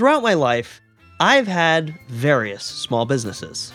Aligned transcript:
Throughout 0.00 0.22
my 0.22 0.32
life, 0.32 0.80
I've 1.20 1.46
had 1.46 1.94
various 2.08 2.64
small 2.64 3.04
businesses. 3.04 3.70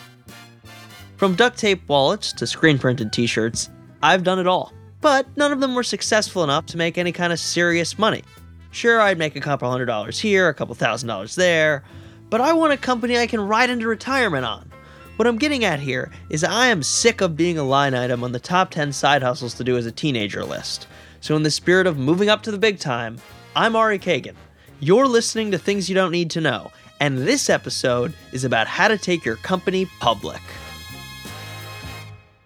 From 1.18 1.36
duct 1.36 1.56
tape 1.56 1.88
wallets 1.88 2.34
to 2.34 2.48
screen 2.48 2.80
printed 2.80 3.14
t 3.14 3.28
shirts, 3.28 3.70
I've 4.02 4.24
done 4.24 4.40
it 4.40 4.48
all. 4.48 4.74
But 5.02 5.28
none 5.38 5.52
of 5.52 5.60
them 5.60 5.76
were 5.76 5.84
successful 5.84 6.44
enough 6.44 6.66
to 6.66 6.78
make 6.78 6.98
any 6.98 7.12
kind 7.12 7.32
of 7.32 7.40
serious 7.40 8.00
money. 8.00 8.24
Sure, 8.72 9.00
I'd 9.00 9.20
make 9.20 9.36
a 9.36 9.40
couple 9.40 9.70
hundred 9.70 9.86
dollars 9.86 10.20
here, 10.20 10.50
a 10.50 10.54
couple 10.56 10.74
thousand 10.74 11.10
dollars 11.10 11.36
there, 11.36 11.84
but 12.32 12.42
I 12.42 12.54
want 12.54 12.74
a 12.74 12.78
company 12.78 13.20
I 13.20 13.28
can 13.28 13.48
ride 13.48 13.70
into 13.70 13.86
retirement 13.88 14.46
on. 14.46 14.72
What 15.18 15.28
I'm 15.28 15.38
getting 15.38 15.64
at 15.64 15.80
here 15.80 16.10
is 16.32 16.44
I 16.44 16.70
am 16.70 16.82
sick 16.82 17.22
of 17.22 17.38
being 17.38 17.60
a 17.60 17.64
line 17.64 17.94
item 17.94 18.24
on 18.24 18.32
the 18.32 18.40
top 18.40 18.72
10 18.72 18.94
side 18.94 19.22
hustles 19.22 19.54
to 19.54 19.64
do 19.64 19.78
as 19.78 19.86
a 19.86 19.92
teenager 19.92 20.44
list. 20.44 20.88
So, 21.22 21.36
in 21.36 21.44
the 21.44 21.52
spirit 21.52 21.86
of 21.86 22.00
moving 22.00 22.30
up 22.30 22.42
to 22.42 22.52
the 22.52 22.58
big 22.58 22.80
time, 22.80 23.18
I'm 23.56 23.76
Ari 23.76 24.00
Kagan. 24.00 24.34
You're 24.82 25.08
listening 25.08 25.52
to 25.52 25.58
Things 25.58 25.88
You 25.88 25.96
Don't 25.96 26.12
Need 26.12 26.30
to 26.32 26.42
Know, 26.42 26.70
and 27.00 27.20
this 27.20 27.50
episode 27.50 28.14
is 28.34 28.44
about 28.44 28.68
how 28.68 28.90
to 28.90 28.98
take 28.98 29.24
your 29.24 29.38
company 29.38 29.86
public. 30.02 30.42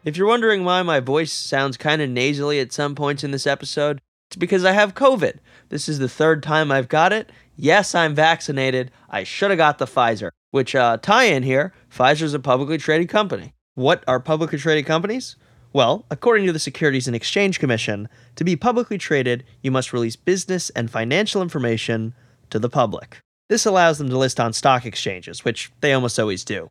If 0.06 0.16
you're 0.16 0.28
wondering 0.28 0.64
why 0.64 0.84
my 0.84 1.00
voice 1.00 1.32
sounds 1.32 1.76
kind 1.76 2.04
of 2.04 2.10
nasally 2.10 2.60
at 2.60 2.72
some 2.72 2.94
points 2.94 3.24
in 3.24 3.32
this 3.32 3.48
episode, 3.48 4.00
it's 4.30 4.36
because 4.36 4.64
I 4.64 4.74
have 4.74 4.94
COVID. 4.94 5.40
This 5.70 5.90
is 5.90 5.98
the 5.98 6.08
third 6.08 6.44
time 6.44 6.72
I've 6.72 6.88
got 6.88 7.12
it. 7.12 7.32
Yes, 7.56 7.96
I'm 7.96 8.14
vaccinated. 8.14 8.92
I 9.10 9.24
should 9.24 9.50
have 9.50 9.58
got 9.58 9.80
the 9.80 9.86
Pfizer, 9.86 10.30
which 10.52 10.76
uh, 10.76 10.98
tie 10.98 11.24
in 11.24 11.42
here 11.42 11.74
Pfizer's 11.92 12.36
a 12.36 12.40
publicly 12.40 12.78
traded 12.78 13.10
company. 13.10 13.56
What 13.74 14.04
are 14.08 14.20
publicly 14.20 14.60
traded 14.60 14.86
companies? 14.86 15.36
Well, 15.72 16.06
according 16.10 16.48
to 16.48 16.52
the 16.52 16.60
Securities 16.60 17.06
and 17.06 17.16
Exchange 17.16 17.60
Commission, 17.60 18.10
to 18.36 18.44
be 18.44 18.56
publicly 18.56 18.98
traded, 18.98 19.44
you 19.62 19.70
must 19.70 19.94
release 19.94 20.16
business 20.16 20.72
and 20.72 20.90
financial 20.90 21.44
information 21.44 22.16
to 22.50 22.58
the 22.58 22.70
public. 22.70 23.20
This 23.50 23.68
allows 23.68 24.00
them 24.00 24.10
to 24.10 24.18
list 24.18 24.40
on 24.40 24.54
stock 24.54 24.86
exchanges, 24.86 25.46
which 25.46 25.72
they 25.82 25.94
almost 25.94 26.20
always 26.20 26.44
do. 26.44 26.70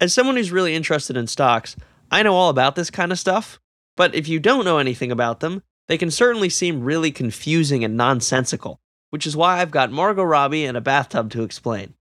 As 0.00 0.14
someone 0.14 0.36
who's 0.36 0.52
really 0.52 0.74
interested 0.74 1.16
in 1.16 1.26
stocks, 1.26 1.76
I 2.10 2.22
know 2.22 2.34
all 2.34 2.48
about 2.48 2.74
this 2.74 2.90
kind 2.90 3.12
of 3.12 3.18
stuff, 3.18 3.58
but 3.96 4.14
if 4.14 4.28
you 4.28 4.40
don't 4.40 4.64
know 4.64 4.78
anything 4.78 5.12
about 5.12 5.40
them, 5.40 5.62
they 5.86 5.98
can 5.98 6.10
certainly 6.10 6.48
seem 6.48 6.84
really 6.84 7.10
confusing 7.10 7.84
and 7.84 7.96
nonsensical, 7.96 8.80
which 9.10 9.26
is 9.26 9.36
why 9.36 9.60
I've 9.60 9.70
got 9.70 9.92
Margot 9.92 10.22
Robbie 10.22 10.64
in 10.64 10.76
a 10.76 10.80
bathtub 10.80 11.30
to 11.32 11.42
explain. 11.42 11.94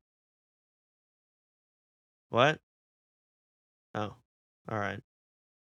What? 2.30 2.60
Oh, 3.94 4.16
all 4.70 4.80
right 4.80 5.02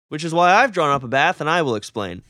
which 0.10 0.24
is 0.24 0.34
why 0.34 0.54
I've 0.54 0.72
drawn 0.72 0.92
up 0.92 1.04
a 1.04 1.08
bath 1.08 1.42
and 1.42 1.50
I 1.50 1.62
will 1.62 1.76
explain. 1.76 2.22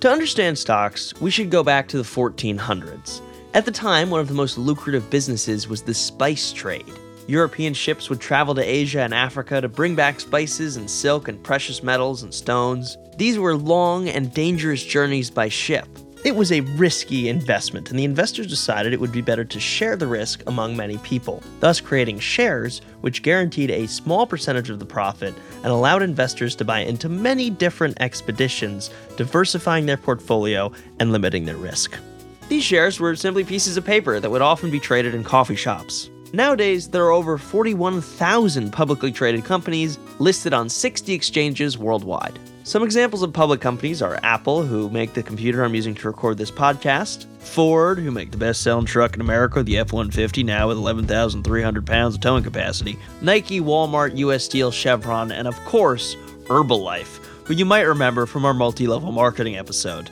To 0.00 0.10
understand 0.10 0.58
stocks, 0.58 1.14
we 1.20 1.30
should 1.30 1.50
go 1.50 1.62
back 1.62 1.86
to 1.88 1.96
the 1.96 2.02
1400s. 2.02 3.20
At 3.54 3.64
the 3.64 3.70
time, 3.70 4.10
one 4.10 4.20
of 4.20 4.28
the 4.28 4.34
most 4.34 4.58
lucrative 4.58 5.08
businesses 5.10 5.68
was 5.68 5.82
the 5.82 5.94
spice 5.94 6.52
trade. 6.52 6.90
European 7.28 7.72
ships 7.72 8.10
would 8.10 8.20
travel 8.20 8.54
to 8.54 8.62
Asia 8.62 9.02
and 9.02 9.14
Africa 9.14 9.60
to 9.60 9.68
bring 9.68 9.94
back 9.94 10.18
spices 10.18 10.76
and 10.76 10.90
silk 10.90 11.28
and 11.28 11.42
precious 11.44 11.82
metals 11.82 12.24
and 12.24 12.34
stones. 12.34 12.96
These 13.16 13.38
were 13.38 13.54
long 13.54 14.08
and 14.08 14.34
dangerous 14.34 14.82
journeys 14.82 15.30
by 15.30 15.48
ship. 15.48 15.86
It 16.24 16.36
was 16.36 16.52
a 16.52 16.60
risky 16.60 17.28
investment, 17.28 17.90
and 17.90 17.98
the 17.98 18.04
investors 18.04 18.46
decided 18.46 18.92
it 18.92 19.00
would 19.00 19.10
be 19.10 19.20
better 19.20 19.44
to 19.44 19.58
share 19.58 19.96
the 19.96 20.06
risk 20.06 20.44
among 20.46 20.76
many 20.76 20.96
people, 20.98 21.42
thus 21.58 21.80
creating 21.80 22.20
shares, 22.20 22.80
which 23.00 23.24
guaranteed 23.24 23.72
a 23.72 23.88
small 23.88 24.24
percentage 24.24 24.70
of 24.70 24.78
the 24.78 24.84
profit 24.84 25.34
and 25.64 25.66
allowed 25.66 26.00
investors 26.00 26.54
to 26.54 26.64
buy 26.64 26.78
into 26.78 27.08
many 27.08 27.50
different 27.50 28.00
expeditions, 28.00 28.90
diversifying 29.16 29.86
their 29.86 29.96
portfolio 29.96 30.70
and 31.00 31.10
limiting 31.10 31.44
their 31.44 31.56
risk. 31.56 31.98
These 32.48 32.62
shares 32.62 33.00
were 33.00 33.16
simply 33.16 33.42
pieces 33.42 33.76
of 33.76 33.84
paper 33.84 34.20
that 34.20 34.30
would 34.30 34.42
often 34.42 34.70
be 34.70 34.78
traded 34.78 35.16
in 35.16 35.24
coffee 35.24 35.56
shops. 35.56 36.08
Nowadays, 36.34 36.88
there 36.88 37.04
are 37.04 37.10
over 37.10 37.36
41,000 37.36 38.72
publicly 38.72 39.12
traded 39.12 39.44
companies 39.44 39.98
listed 40.18 40.54
on 40.54 40.70
60 40.70 41.12
exchanges 41.12 41.76
worldwide. 41.76 42.38
Some 42.64 42.82
examples 42.82 43.22
of 43.22 43.34
public 43.34 43.60
companies 43.60 44.00
are 44.00 44.18
Apple, 44.22 44.62
who 44.62 44.88
make 44.88 45.12
the 45.12 45.22
computer 45.22 45.62
I'm 45.62 45.74
using 45.74 45.94
to 45.96 46.08
record 46.08 46.38
this 46.38 46.50
podcast, 46.50 47.26
Ford, 47.38 47.98
who 47.98 48.10
make 48.10 48.30
the 48.30 48.38
best 48.38 48.62
selling 48.62 48.86
truck 48.86 49.14
in 49.14 49.20
America, 49.20 49.62
the 49.62 49.76
F 49.76 49.92
150, 49.92 50.42
now 50.42 50.68
with 50.68 50.78
11,300 50.78 51.86
pounds 51.86 52.14
of 52.14 52.22
towing 52.22 52.44
capacity, 52.44 52.98
Nike, 53.20 53.60
Walmart, 53.60 54.16
US 54.16 54.44
Steel, 54.44 54.70
Chevron, 54.70 55.32
and 55.32 55.46
of 55.46 55.62
course, 55.66 56.14
Herbalife, 56.44 57.22
who 57.44 57.52
you 57.52 57.66
might 57.66 57.82
remember 57.82 58.24
from 58.24 58.46
our 58.46 58.54
multi 58.54 58.86
level 58.86 59.12
marketing 59.12 59.58
episode. 59.58 60.08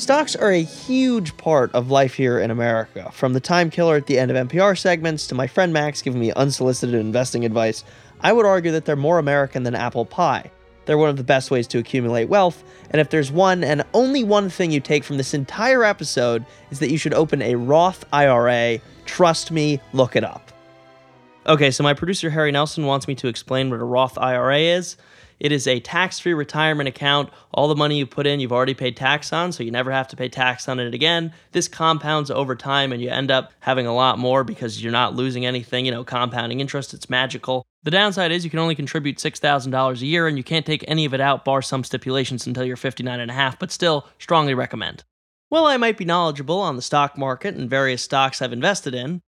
Stocks 0.00 0.34
are 0.34 0.50
a 0.50 0.62
huge 0.62 1.36
part 1.36 1.70
of 1.74 1.90
life 1.90 2.14
here 2.14 2.38
in 2.38 2.50
America, 2.50 3.10
from 3.12 3.34
the 3.34 3.38
time 3.38 3.68
killer 3.68 3.96
at 3.96 4.06
the 4.06 4.18
end 4.18 4.30
of 4.30 4.48
NPR 4.48 4.76
segments 4.76 5.26
to 5.26 5.34
my 5.34 5.46
friend 5.46 5.74
Max 5.74 6.00
giving 6.00 6.18
me 6.18 6.32
unsolicited 6.32 6.94
investing 6.94 7.44
advice 7.44 7.84
I 8.22 8.32
would 8.32 8.46
argue 8.46 8.72
that 8.72 8.86
they're 8.86 8.96
more 8.96 9.18
American 9.18 9.62
than 9.62 9.74
apple 9.74 10.06
pie. 10.06 10.50
They're 10.86 10.96
one 10.96 11.10
of 11.10 11.18
the 11.18 11.22
best 11.22 11.50
ways 11.50 11.66
to 11.66 11.78
accumulate 11.78 12.30
wealth, 12.30 12.64
and 12.90 12.98
if 12.98 13.10
there's 13.10 13.30
one 13.30 13.62
and 13.62 13.84
only 13.92 14.24
one 14.24 14.48
thing 14.48 14.70
you 14.70 14.80
take 14.80 15.04
from 15.04 15.18
this 15.18 15.34
entire 15.34 15.84
episode 15.84 16.46
is 16.70 16.78
that 16.78 16.90
you 16.90 16.96
should 16.96 17.12
open 17.12 17.42
a 17.42 17.56
Roth 17.56 18.02
IRA. 18.10 18.78
Trust 19.04 19.50
me, 19.50 19.80
look 19.92 20.16
it 20.16 20.24
up. 20.24 20.50
Okay, 21.46 21.70
so 21.70 21.82
my 21.82 21.92
producer 21.92 22.30
Harry 22.30 22.52
Nelson 22.52 22.86
wants 22.86 23.06
me 23.06 23.14
to 23.16 23.28
explain 23.28 23.68
what 23.68 23.80
a 23.80 23.84
Roth 23.84 24.16
IRA 24.16 24.60
is. 24.60 24.96
It 25.40 25.52
is 25.52 25.66
a 25.66 25.80
tax 25.80 26.18
free 26.18 26.34
retirement 26.34 26.88
account. 26.88 27.30
All 27.52 27.66
the 27.66 27.74
money 27.74 27.98
you 27.98 28.06
put 28.06 28.26
in, 28.26 28.40
you've 28.40 28.52
already 28.52 28.74
paid 28.74 28.96
tax 28.96 29.32
on, 29.32 29.52
so 29.52 29.64
you 29.64 29.70
never 29.70 29.90
have 29.90 30.06
to 30.08 30.16
pay 30.16 30.28
tax 30.28 30.68
on 30.68 30.78
it 30.78 30.94
again. 30.94 31.32
This 31.52 31.66
compounds 31.66 32.30
over 32.30 32.54
time, 32.54 32.92
and 32.92 33.02
you 33.02 33.08
end 33.08 33.30
up 33.30 33.52
having 33.60 33.86
a 33.86 33.94
lot 33.94 34.18
more 34.18 34.44
because 34.44 34.82
you're 34.82 34.92
not 34.92 35.16
losing 35.16 35.46
anything. 35.46 35.86
You 35.86 35.92
know, 35.92 36.04
compounding 36.04 36.60
interest, 36.60 36.92
it's 36.92 37.08
magical. 37.08 37.64
The 37.82 37.90
downside 37.90 38.30
is 38.30 38.44
you 38.44 38.50
can 38.50 38.58
only 38.58 38.74
contribute 38.74 39.16
$6,000 39.16 40.00
a 40.00 40.06
year, 40.06 40.28
and 40.28 40.36
you 40.36 40.44
can't 40.44 40.66
take 40.66 40.84
any 40.86 41.06
of 41.06 41.14
it 41.14 41.20
out, 41.20 41.46
bar 41.46 41.62
some 41.62 41.82
stipulations, 41.82 42.46
until 42.46 42.64
you're 42.64 42.76
59 42.76 43.18
and 43.18 43.30
a 43.30 43.34
half, 43.34 43.58
but 43.58 43.72
still, 43.72 44.06
strongly 44.18 44.52
recommend. 44.52 45.04
While 45.48 45.64
I 45.64 45.78
might 45.78 45.96
be 45.96 46.04
knowledgeable 46.04 46.60
on 46.60 46.76
the 46.76 46.82
stock 46.82 47.16
market 47.16 47.54
and 47.54 47.68
various 47.68 48.02
stocks 48.02 48.42
I've 48.42 48.52
invested 48.52 48.94
in, 48.94 49.20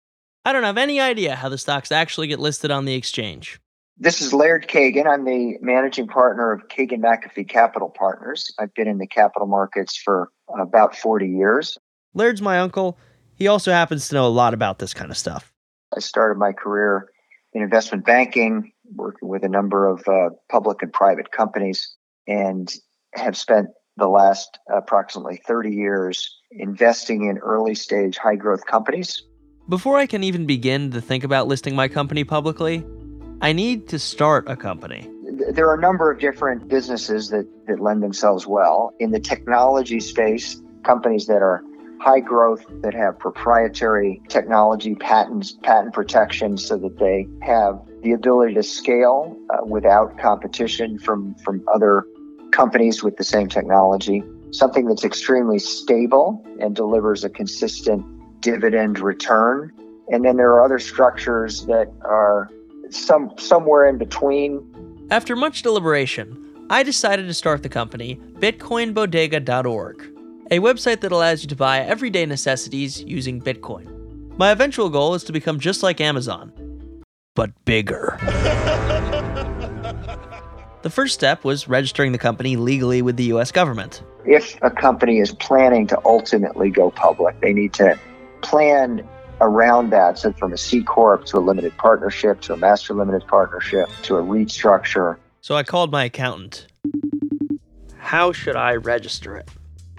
I 0.44 0.52
don't 0.52 0.64
have 0.64 0.76
any 0.76 1.00
idea 1.00 1.36
how 1.36 1.48
the 1.48 1.58
stocks 1.58 1.92
actually 1.92 2.26
get 2.26 2.40
listed 2.40 2.70
on 2.70 2.84
the 2.84 2.94
exchange. 2.94 3.60
This 4.02 4.22
is 4.22 4.32
Laird 4.32 4.66
Kagan. 4.66 5.06
I'm 5.06 5.26
the 5.26 5.58
managing 5.60 6.06
partner 6.06 6.52
of 6.52 6.68
Kagan 6.68 7.00
McAfee 7.00 7.46
Capital 7.46 7.90
Partners. 7.90 8.50
I've 8.58 8.72
been 8.72 8.88
in 8.88 8.96
the 8.96 9.06
capital 9.06 9.46
markets 9.46 9.94
for 9.94 10.30
about 10.58 10.96
40 10.96 11.28
years. 11.28 11.76
Laird's 12.14 12.40
my 12.40 12.60
uncle. 12.60 12.96
He 13.34 13.46
also 13.46 13.72
happens 13.72 14.08
to 14.08 14.14
know 14.14 14.26
a 14.26 14.28
lot 14.28 14.54
about 14.54 14.78
this 14.78 14.94
kind 14.94 15.10
of 15.10 15.18
stuff. 15.18 15.52
I 15.94 16.00
started 16.00 16.38
my 16.38 16.52
career 16.52 17.10
in 17.52 17.60
investment 17.60 18.06
banking, 18.06 18.72
working 18.94 19.28
with 19.28 19.44
a 19.44 19.50
number 19.50 19.86
of 19.86 20.08
uh, 20.08 20.30
public 20.48 20.80
and 20.80 20.90
private 20.90 21.30
companies, 21.30 21.94
and 22.26 22.72
have 23.16 23.36
spent 23.36 23.68
the 23.98 24.08
last 24.08 24.58
approximately 24.74 25.42
30 25.46 25.72
years 25.72 26.38
investing 26.52 27.26
in 27.26 27.36
early 27.36 27.74
stage 27.74 28.16
high 28.16 28.36
growth 28.36 28.64
companies. 28.64 29.22
Before 29.68 29.98
I 29.98 30.06
can 30.06 30.24
even 30.24 30.46
begin 30.46 30.90
to 30.92 31.02
think 31.02 31.22
about 31.22 31.48
listing 31.48 31.76
my 31.76 31.86
company 31.86 32.24
publicly, 32.24 32.82
I 33.42 33.52
need 33.52 33.88
to 33.88 33.98
start 33.98 34.44
a 34.48 34.56
company. 34.56 35.08
There 35.52 35.66
are 35.68 35.74
a 35.74 35.80
number 35.80 36.10
of 36.10 36.18
different 36.18 36.68
businesses 36.68 37.30
that, 37.30 37.46
that 37.66 37.80
lend 37.80 38.02
themselves 38.02 38.46
well. 38.46 38.92
In 39.00 39.12
the 39.12 39.20
technology 39.20 39.98
space, 40.00 40.60
companies 40.84 41.26
that 41.26 41.40
are 41.40 41.64
high 42.00 42.20
growth, 42.20 42.64
that 42.82 42.92
have 42.92 43.18
proprietary 43.18 44.20
technology 44.28 44.94
patents, 44.94 45.52
patent 45.62 45.94
protection, 45.94 46.58
so 46.58 46.76
that 46.76 46.98
they 46.98 47.26
have 47.40 47.80
the 48.02 48.12
ability 48.12 48.54
to 48.54 48.62
scale 48.62 49.34
uh, 49.50 49.64
without 49.64 50.18
competition 50.18 50.98
from, 50.98 51.34
from 51.36 51.62
other 51.72 52.04
companies 52.52 53.02
with 53.02 53.16
the 53.16 53.24
same 53.24 53.48
technology. 53.48 54.22
Something 54.50 54.86
that's 54.86 55.04
extremely 55.04 55.58
stable 55.58 56.44
and 56.60 56.76
delivers 56.76 57.24
a 57.24 57.30
consistent 57.30 58.04
dividend 58.40 58.98
return. 58.98 59.72
And 60.08 60.24
then 60.24 60.36
there 60.36 60.50
are 60.52 60.62
other 60.62 60.78
structures 60.78 61.66
that 61.66 61.90
are 62.02 62.50
some 62.90 63.32
somewhere 63.38 63.86
in 63.88 63.98
between. 63.98 64.64
After 65.10 65.34
much 65.34 65.62
deliberation, 65.62 66.66
I 66.70 66.82
decided 66.82 67.26
to 67.26 67.34
start 67.34 67.62
the 67.62 67.68
company 67.68 68.20
bitcoinbodega.org, 68.38 70.02
a 70.50 70.58
website 70.60 71.00
that 71.00 71.10
allows 71.12 71.42
you 71.42 71.48
to 71.48 71.56
buy 71.56 71.80
everyday 71.80 72.26
necessities 72.26 73.02
using 73.02 73.40
Bitcoin. 73.40 74.36
My 74.38 74.52
eventual 74.52 74.88
goal 74.88 75.14
is 75.14 75.24
to 75.24 75.32
become 75.32 75.58
just 75.58 75.82
like 75.82 76.00
Amazon, 76.00 76.52
but 77.34 77.50
bigger. 77.64 78.16
the 80.82 80.90
first 80.90 81.14
step 81.14 81.44
was 81.44 81.68
registering 81.68 82.12
the 82.12 82.18
company 82.18 82.56
legally 82.56 83.02
with 83.02 83.16
the 83.16 83.24
US 83.24 83.50
government. 83.50 84.02
If 84.24 84.56
a 84.62 84.70
company 84.70 85.18
is 85.18 85.32
planning 85.32 85.86
to 85.88 86.00
ultimately 86.04 86.70
go 86.70 86.90
public, 86.90 87.40
they 87.40 87.52
need 87.52 87.72
to 87.74 87.98
plan 88.42 89.06
around 89.40 89.90
that. 89.90 90.18
So 90.18 90.32
from 90.32 90.52
a 90.52 90.56
C 90.56 90.82
corp 90.82 91.24
to 91.26 91.38
a 91.38 91.40
limited 91.40 91.76
partnership 91.76 92.40
to 92.42 92.54
a 92.54 92.56
master 92.56 92.94
limited 92.94 93.26
partnership 93.26 93.88
to 94.02 94.16
a 94.16 94.20
REIT 94.20 94.50
structure. 94.50 95.18
So 95.40 95.54
I 95.56 95.62
called 95.62 95.90
my 95.90 96.04
accountant. 96.04 96.66
How 97.98 98.32
should 98.32 98.56
I 98.56 98.76
register 98.76 99.36
it? 99.36 99.48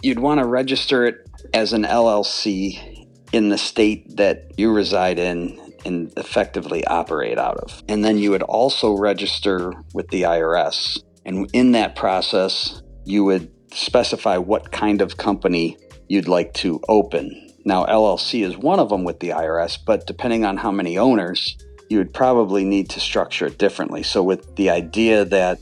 You'd 0.02 0.20
want 0.20 0.40
to 0.40 0.46
register 0.46 1.06
it 1.06 1.30
as 1.54 1.74
an 1.74 1.84
LLC 1.84 3.08
in 3.32 3.50
the 3.50 3.58
state 3.58 4.18
that 4.18 4.52
you 4.58 4.72
reside 4.72 5.18
in 5.18 5.60
and 5.86 6.12
effectively 6.18 6.86
operate 6.86 7.38
out 7.38 7.58
of. 7.58 7.82
And 7.88 8.04
then 8.04 8.18
you 8.18 8.32
would 8.32 8.44
also 8.44 8.94
register 8.94 9.74
with 9.94 10.10
the 10.10 10.24
IRS. 10.24 11.02
And 11.26 11.50
in 11.54 11.72
that 11.72 11.96
process, 11.96 12.82
you 13.06 13.24
would 13.24 13.52
specify 13.74 14.38
what 14.38 14.72
kind 14.72 15.02
of 15.02 15.18
company 15.18 15.78
you'd 16.08 16.28
like 16.28 16.54
to 16.56 16.82
open. 16.90 17.51
Now, 17.64 17.86
LLC 17.86 18.44
is 18.44 18.58
one 18.58 18.80
of 18.80 18.90
them 18.90 19.04
with 19.04 19.20
the 19.20 19.30
IRS, 19.30 19.78
but 19.86 20.08
depending 20.08 20.46
on 20.46 20.58
how 20.58 20.72
many 20.72 20.98
owners, 20.98 21.58
you 21.90 21.98
would 22.00 22.14
probably 22.14 22.64
need 22.64 22.90
to 22.92 23.00
structure 23.00 23.46
it 23.46 23.58
differently. 23.58 24.02
So, 24.02 24.24
with 24.24 24.56
the 24.56 24.70
idea 24.70 25.26
that 25.26 25.60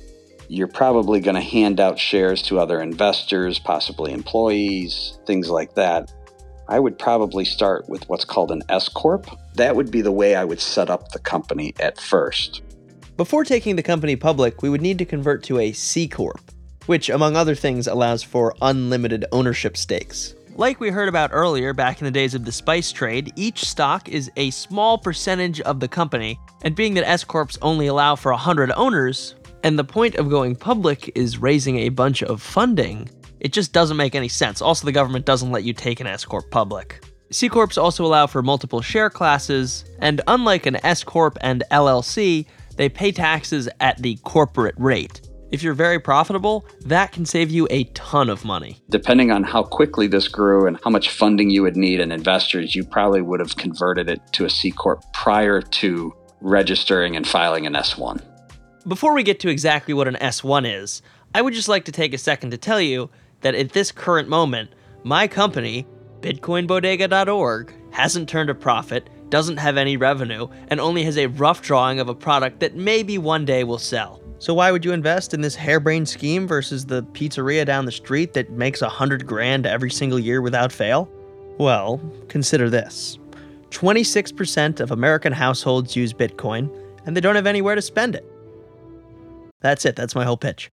you're 0.48 0.68
probably 0.68 1.20
going 1.20 1.36
to 1.36 1.42
hand 1.42 1.80
out 1.80 2.00
shares 2.00 2.42
to 2.44 2.60
other 2.60 2.82
investors, 2.82 3.60
possibly 3.60 4.14
employees, 4.14 5.20
things 5.26 5.50
like 5.50 5.76
that, 5.76 6.12
I 6.70 6.80
would 6.80 6.98
probably 6.98 7.46
start 7.46 7.90
with 7.90 8.08
what's 8.10 8.26
called 8.26 8.52
an 8.52 8.62
S 8.70 8.88
Corp. 8.90 9.28
That 9.56 9.76
would 9.76 9.92
be 9.92 10.02
the 10.02 10.12
way 10.12 10.36
I 10.36 10.46
would 10.46 10.62
set 10.62 10.90
up 10.90 11.12
the 11.12 11.20
company 11.20 11.74
at 11.80 12.00
first. 12.00 12.62
Before 13.18 13.44
taking 13.44 13.76
the 13.76 13.84
company 13.84 14.16
public, 14.16 14.62
we 14.62 14.70
would 14.70 14.82
need 14.82 14.98
to 15.00 15.06
convert 15.06 15.44
to 15.44 15.60
a 15.60 15.74
C 15.74 16.08
Corp, 16.08 16.40
which, 16.86 17.10
among 17.10 17.36
other 17.36 17.56
things, 17.56 17.88
allows 17.88 18.24
for 18.24 18.56
unlimited 18.62 19.26
ownership 19.32 19.76
stakes. 19.76 20.36
Like 20.56 20.80
we 20.80 20.90
heard 20.90 21.08
about 21.08 21.30
earlier 21.32 21.74
back 21.74 22.02
in 22.02 22.06
the 22.06 22.12
days 22.12 22.34
of 22.34 22.44
the 22.44 22.52
spice 22.52 22.92
trade, 22.92 23.32
each 23.36 23.64
stock 23.64 24.10
is 24.10 24.30
a 24.36 24.50
small 24.50 24.98
percentage 24.98 25.62
of 25.62 25.80
the 25.80 25.88
company, 25.88 26.38
and 26.64 26.76
being 26.76 26.94
that 26.96 27.08
S 27.08 27.24
Corps 27.24 27.58
only 27.62 27.88
allow 27.88 28.16
for 28.16 28.32
100 28.32 28.72
owners, 28.76 29.36
and 29.64 29.80
the 29.80 29.84
point 29.84 30.16
of 30.16 30.30
going 30.30 30.56
public 30.56 31.12
is 31.16 31.38
raising 31.38 31.78
a 31.80 31.90
bunch 31.90 32.24
of 32.24 32.42
funding, 32.42 33.10
it 33.40 33.54
just 33.54 33.72
doesn't 33.72 33.96
make 33.96 34.16
any 34.16 34.28
sense. 34.28 34.62
Also, 34.62 34.86
the 34.86 34.92
government 34.92 35.26
doesn't 35.26 35.52
let 35.52 35.64
you 35.64 35.74
take 35.74 36.02
an 36.02 36.08
S 36.08 36.26
Corp 36.26 36.50
public. 36.52 37.04
C 37.32 37.48
Corps 37.48 37.78
also 37.78 38.06
allow 38.06 38.28
for 38.28 38.42
multiple 38.42 38.82
share 38.82 39.10
classes, 39.10 39.86
and 40.00 40.20
unlike 40.28 40.66
an 40.66 40.84
S 40.84 41.04
Corp 41.04 41.38
and 41.42 41.64
LLC, 41.72 42.46
they 42.76 42.90
pay 42.90 43.12
taxes 43.12 43.70
at 43.80 44.02
the 44.02 44.18
corporate 44.24 44.76
rate. 44.78 45.22
If 45.52 45.64
you're 45.64 45.74
very 45.74 46.00
profitable, 46.00 46.66
that 46.82 47.12
can 47.12 47.26
save 47.26 47.50
you 47.50 47.68
a 47.72 47.86
ton 47.86 48.30
of 48.30 48.46
money. 48.46 48.78
Depending 48.90 49.32
on 49.32 49.44
how 49.44 49.64
quickly 49.64 50.06
this 50.06 50.28
grew 50.28 50.68
and 50.68 50.78
how 50.84 50.92
much 50.92 51.10
funding 51.10 51.50
you 51.50 51.64
would 51.64 51.76
need 51.76 52.00
and 52.00 52.14
investors, 52.14 52.76
you 52.76 52.84
probably 52.84 53.24
would 53.24 53.40
have 53.40 53.58
converted 53.58 54.10
it 54.10 54.22
to 54.34 54.46
a 54.46 54.50
C 54.50 54.70
Corp 54.70 55.02
prior 55.12 55.60
to 55.62 56.14
registering 56.40 57.16
and 57.16 57.28
filing 57.28 57.66
an 57.66 57.74
S1. 57.74 58.22
Before 58.88 59.14
we 59.14 59.24
get 59.24 59.40
to 59.40 59.50
exactly 59.50 59.94
what 59.94 60.08
an 60.08 60.16
S1 60.16 60.72
is, 60.72 61.02
I 61.34 61.42
would 61.42 61.56
just 61.56 61.68
like 61.68 61.86
to 61.86 61.92
take 61.92 62.14
a 62.14 62.20
second 62.20 62.52
to 62.52 62.58
tell 62.58 62.80
you 62.80 63.10
that 63.42 63.56
at 63.56 63.74
this 63.74 63.92
current 63.92 64.30
moment, 64.30 64.74
my 65.04 65.28
company, 65.28 65.88
BitcoinBodega.org, 66.22 67.74
hasn't 67.92 68.30
turned 68.30 68.52
a 68.52 68.56
profit, 68.56 69.10
doesn't 69.30 69.58
have 69.58 69.78
any 69.78 69.98
revenue, 69.98 70.48
and 70.68 70.80
only 70.80 71.04
has 71.04 71.18
a 71.18 71.28
rough 71.28 71.62
drawing 71.64 72.00
of 72.00 72.08
a 72.08 72.16
product 72.16 72.60
that 72.60 72.76
maybe 72.76 73.18
one 73.18 73.46
day 73.46 73.64
will 73.64 73.80
sell. 73.80 74.19
So 74.40 74.54
why 74.54 74.72
would 74.72 74.86
you 74.86 74.94
invest 74.94 75.34
in 75.34 75.42
this 75.42 75.56
harebrained 75.56 76.08
scheme 76.08 76.48
versus 76.48 76.86
the 76.86 77.04
pizzeria 77.04 77.66
down 77.66 77.84
the 77.84 77.92
street 77.92 78.34
that 78.34 78.50
makes 78.52 78.82
a 78.82 78.88
hundred 78.88 79.28
grand 79.28 79.66
every 79.66 79.92
single 79.92 80.18
year 80.18 80.42
without 80.42 80.72
fail? 80.72 81.10
Well, 81.58 82.02
consider 82.30 82.70
this. 82.70 83.20
26% 83.72 84.80
of 84.80 84.92
American 84.92 85.34
households 85.34 85.94
use 85.94 86.14
Bitcoin, 86.14 86.72
and 87.06 87.16
they 87.16 87.22
don't 87.22 87.36
have 87.36 87.48
anywhere 87.48 87.76
to 87.76 87.82
spend 87.82 88.16
it. 88.16 88.26
That's 89.60 89.86
it, 89.86 89.98
that's 89.98 90.16
my 90.16 90.24
whole 90.24 90.38
pitch. 90.38 90.72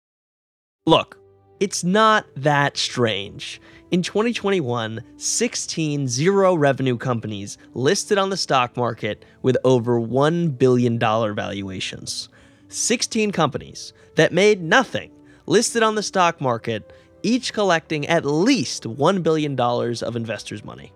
Look, 0.85 1.17
it's 1.61 1.85
not 1.85 2.26
that 2.35 2.76
strange. 2.76 3.61
In 3.93 4.03
2021, 4.03 5.05
16 5.17 6.08
zero 6.08 6.55
revenue 6.56 6.97
companies 6.97 7.58
listed 7.75 8.19
on 8.19 8.31
the 8.31 8.37
stock 8.37 8.76
market 8.76 9.25
with 9.43 9.56
over 9.62 10.00
$1 10.00 10.58
billion 10.58 10.99
valuations. 10.99 12.29
16 12.74 13.32
companies 13.32 13.92
that 14.14 14.32
made 14.32 14.62
nothing 14.62 15.10
listed 15.46 15.82
on 15.82 15.94
the 15.94 16.02
stock 16.02 16.40
market, 16.40 16.92
each 17.22 17.52
collecting 17.52 18.06
at 18.06 18.24
least 18.24 18.84
$1 18.84 19.22
billion 19.22 19.58
of 19.58 20.16
investors' 20.16 20.64
money. 20.64 20.92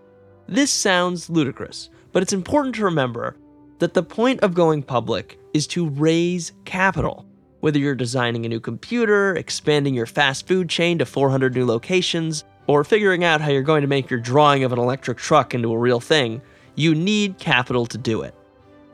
This 0.49 0.71
sounds 0.71 1.29
ludicrous, 1.29 1.91
but 2.13 2.23
it's 2.23 2.33
important 2.33 2.75
to 2.77 2.85
remember 2.85 3.37
that 3.79 3.95
the 3.95 4.03
point 4.03 4.41
of 4.41 4.55
going 4.55 4.83
public 4.83 5.39
is 5.53 5.67
to 5.69 5.89
raise 5.89 6.53
capital. 6.65 7.27
Whether 7.61 7.79
you're 7.79 7.95
designing 7.95 8.47
a 8.47 8.49
new 8.49 8.61
computer, 8.61 9.35
expanding 9.35 9.95
your 9.95 10.07
fast 10.07 10.47
food 10.47 10.69
chain 10.69 10.99
to 10.99 11.07
400 11.07 11.55
new 11.55 11.67
locations, 11.67 12.45
or 12.69 12.85
figuring 12.85 13.25
out 13.25 13.41
how 13.41 13.51
you're 13.51 13.63
going 13.63 13.83
to 13.83 13.89
make 13.89 14.11
your 14.11 14.21
drawing 14.21 14.63
of 14.63 14.73
an 14.73 14.79
electric 14.79 15.19
truck 15.19 15.55
into 15.55 15.73
a 15.73 15.79
real 15.79 16.01
thing, 16.01 16.41
you 16.75 16.95
need 16.95 17.39
capital 17.39 17.87
to 17.87 17.99
do 17.99 18.23
it 18.23 18.35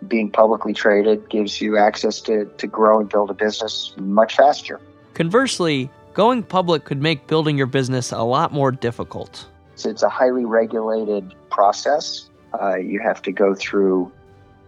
being 0.09 0.31
publicly 0.31 0.73
traded 0.73 1.29
gives 1.29 1.61
you 1.61 1.77
access 1.77 2.21
to, 2.23 2.47
to 2.59 2.67
grow 2.67 3.01
and 3.01 3.09
build 3.09 3.31
a 3.31 3.35
business 3.35 3.95
much 3.99 4.37
faster. 4.37 4.81
Conversely, 5.15 5.91
going 6.15 6.43
public 6.43 6.85
could 6.85 7.01
make 7.01 7.27
building 7.27 7.57
your 7.57 7.67
business 7.67 8.13
a 8.13 8.23
lot 8.23 8.53
more 8.53 8.73
difficult. 8.73 9.47
So 9.77 9.91
it's 9.91 10.03
a 10.03 10.09
highly 10.09 10.45
regulated 10.45 11.35
process. 11.51 12.29
Uh, 12.61 12.77
you 12.77 13.01
have 13.01 13.23
to 13.23 13.33
go 13.33 13.55
through 13.55 14.13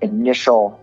initial 0.01 0.81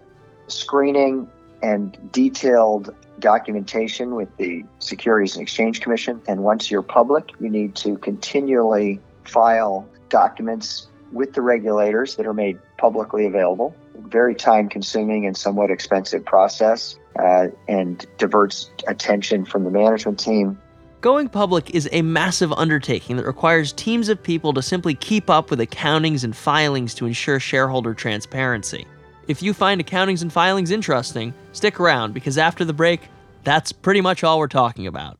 screening 0.48 1.30
and 1.62 2.12
detailed 2.12 2.94
documentation 3.20 4.16
with 4.16 4.36
the 4.38 4.64
Securities 4.80 5.36
and 5.36 5.44
Exchange 5.44 5.82
Commission. 5.82 6.22
And 6.28 6.44
once 6.44 6.72
you're 6.72 6.82
public, 6.82 7.30
you 7.40 7.50
need 7.50 7.76
to 7.76 7.98
continually 7.98 9.00
file 9.26 9.88
documents 10.10 10.88
with 11.12 11.34
the 11.34 11.42
regulators 11.42 12.16
that 12.16 12.26
are 12.26 12.34
made 12.34 12.58
publicly 12.78 13.26
available 13.26 13.76
very 14.12 14.36
time 14.36 14.70
consuming 14.70 15.26
and 15.26 15.36
somewhat 15.36 15.72
expensive 15.72 16.24
process 16.26 16.98
uh, 17.20 17.48
and 17.68 18.06
diverts 18.18 18.70
attention 18.88 19.46
from 19.46 19.64
the 19.64 19.72
management 19.72 20.20
team. 20.20 20.60
Going 21.02 21.30
public 21.30 21.72
is 21.72 21.90
a 21.92 22.04
massive 22.04 22.54
undertaking 22.54 23.18
that 23.18 23.26
requires 23.26 23.74
teams 23.74 24.08
of 24.08 24.22
people 24.22 24.54
to 24.54 24.62
simply 24.62 24.94
keep 24.94 25.32
up 25.32 25.50
with 25.50 25.60
accountings 25.60 26.24
and 26.24 26.36
filings 26.36 26.94
to 26.96 27.08
ensure 27.08 27.40
shareholder 27.40 27.96
transparency. 27.96 28.86
If 29.28 29.42
you 29.42 29.54
find 29.54 29.84
accountings 29.84 30.22
and 30.22 30.32
filings 30.32 30.70
interesting, 30.70 31.34
stick 31.54 31.80
around 31.80 32.14
because 32.14 32.38
after 32.38 32.66
the 32.66 32.74
break, 32.74 33.02
that's 33.44 33.72
pretty 33.72 34.02
much 34.02 34.24
all 34.24 34.38
we're 34.38 34.48
talking 34.48 34.86
about. 34.86 35.18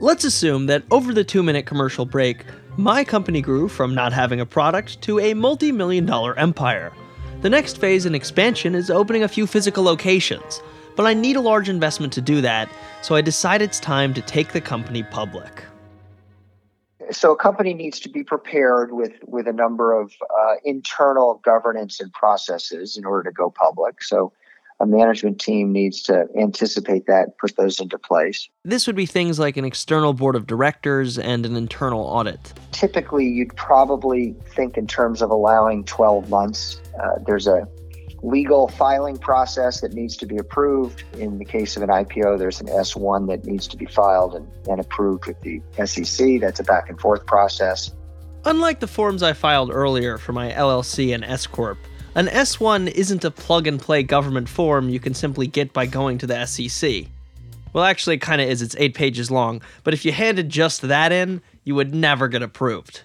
Let's 0.00 0.24
assume 0.24 0.66
that 0.66 0.82
over 0.90 1.14
the 1.14 1.24
two 1.24 1.42
minute 1.42 1.66
commercial 1.66 2.04
break, 2.04 2.44
my 2.78 3.04
company 3.04 3.40
grew 3.40 3.68
from 3.68 3.94
not 3.94 4.12
having 4.12 4.40
a 4.40 4.46
product 4.46 5.00
to 5.02 5.18
a 5.18 5.34
multi 5.34 5.72
million 5.72 6.04
dollar 6.04 6.38
empire. 6.38 6.92
The 7.40 7.50
next 7.50 7.78
phase 7.78 8.06
in 8.06 8.14
expansion 8.14 8.74
is 8.74 8.90
opening 8.90 9.22
a 9.22 9.28
few 9.28 9.46
physical 9.46 9.82
locations, 9.82 10.60
but 10.94 11.06
I 11.06 11.14
need 11.14 11.36
a 11.36 11.40
large 11.40 11.68
investment 11.68 12.12
to 12.14 12.20
do 12.20 12.40
that, 12.42 12.68
so 13.02 13.14
I 13.14 13.20
decide 13.22 13.62
it's 13.62 13.80
time 13.80 14.12
to 14.14 14.20
take 14.20 14.52
the 14.52 14.60
company 14.60 15.02
public. 15.02 15.64
So 17.10 17.32
a 17.32 17.36
company 17.36 17.72
needs 17.72 18.00
to 18.00 18.08
be 18.08 18.22
prepared 18.22 18.92
with 18.92 19.12
with 19.24 19.46
a 19.46 19.52
number 19.52 19.98
of 19.98 20.12
uh, 20.22 20.54
internal 20.64 21.40
governance 21.44 22.00
and 22.00 22.12
processes 22.12 22.96
in 22.96 23.04
order 23.06 23.30
to 23.30 23.32
go 23.32 23.48
public. 23.48 24.02
So 24.02 24.32
a 24.80 24.86
management 24.86 25.40
team 25.40 25.72
needs 25.72 26.02
to 26.02 26.26
anticipate 26.38 27.06
that, 27.06 27.38
put 27.38 27.56
those 27.56 27.80
into 27.80 27.98
place. 27.98 28.48
This 28.64 28.86
would 28.86 28.96
be 28.96 29.06
things 29.06 29.38
like 29.38 29.56
an 29.56 29.64
external 29.64 30.12
board 30.12 30.36
of 30.36 30.46
directors 30.46 31.18
and 31.18 31.46
an 31.46 31.56
internal 31.56 32.02
audit. 32.02 32.52
Typically, 32.72 33.26
you'd 33.26 33.56
probably 33.56 34.34
think 34.54 34.76
in 34.76 34.86
terms 34.86 35.22
of 35.22 35.30
allowing 35.30 35.84
12 35.84 36.28
months. 36.28 36.80
Uh, 37.02 37.18
there's 37.26 37.46
a 37.46 37.66
legal 38.22 38.68
filing 38.68 39.16
process 39.16 39.80
that 39.80 39.92
needs 39.92 40.16
to 40.16 40.26
be 40.26 40.36
approved. 40.36 41.04
In 41.18 41.38
the 41.38 41.44
case 41.44 41.76
of 41.76 41.82
an 41.82 41.88
IPO, 41.88 42.38
there's 42.38 42.60
an 42.60 42.66
S1 42.66 43.28
that 43.28 43.44
needs 43.44 43.66
to 43.68 43.76
be 43.76 43.86
filed 43.86 44.34
and, 44.34 44.48
and 44.68 44.80
approved 44.80 45.26
with 45.26 45.40
the 45.40 45.60
SEC. 45.86 46.40
That's 46.40 46.60
a 46.60 46.64
back 46.64 46.88
and 46.88 47.00
forth 47.00 47.24
process. 47.26 47.92
Unlike 48.44 48.80
the 48.80 48.86
forms 48.86 49.22
I 49.22 49.32
filed 49.32 49.70
earlier 49.70 50.18
for 50.18 50.32
my 50.32 50.52
LLC 50.52 51.14
and 51.14 51.24
S 51.24 51.46
Corp, 51.46 51.78
an 52.16 52.28
S1 52.28 52.88
isn't 52.92 53.26
a 53.26 53.30
plug 53.30 53.66
and 53.66 53.78
play 53.78 54.02
government 54.02 54.48
form 54.48 54.88
you 54.88 54.98
can 54.98 55.12
simply 55.12 55.46
get 55.46 55.74
by 55.74 55.84
going 55.84 56.16
to 56.16 56.26
the 56.26 56.46
SEC. 56.46 57.04
Well, 57.74 57.84
actually, 57.84 58.16
it 58.16 58.22
kind 58.22 58.40
of 58.40 58.48
is. 58.48 58.62
It's 58.62 58.74
eight 58.78 58.94
pages 58.94 59.30
long, 59.30 59.60
but 59.84 59.92
if 59.92 60.02
you 60.06 60.12
handed 60.12 60.48
just 60.48 60.80
that 60.80 61.12
in, 61.12 61.42
you 61.64 61.74
would 61.74 61.94
never 61.94 62.26
get 62.26 62.40
approved. 62.40 63.02